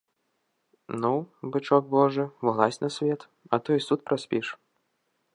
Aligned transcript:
Ну, 1.01 1.09
бычок 1.55 1.83
божы, 1.93 2.25
вылазь 2.47 2.79
на 2.83 2.89
свет, 2.95 3.21
а 3.53 3.59
то 3.67 3.77
і 3.81 3.83
суд 3.89 3.99
праспіш. 4.09 4.47